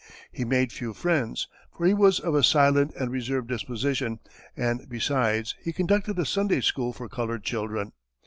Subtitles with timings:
[0.31, 1.47] He made few friends,
[1.77, 4.17] for he was of a silent and reserved disposition,
[4.57, 7.91] and besides, he conducted a Sunday school for colored children.